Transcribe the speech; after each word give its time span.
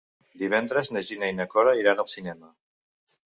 Divendres 0.43 0.89
na 0.95 1.03
Gina 1.09 1.29
i 1.33 1.35
na 1.41 1.47
Cora 1.51 1.75
iran 1.83 2.03
al 2.05 2.11
cinema. 2.15 2.51